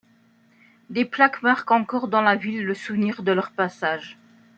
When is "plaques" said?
1.05-1.43